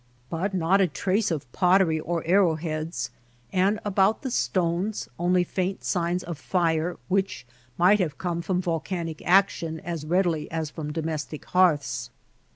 [0.31, 3.11] But not a trace of pottery or arrow heads;
[3.53, 7.45] and about the stones only faint signs of fire which
[7.77, 12.09] might have come from volcanic action as readily as from domestic hearths.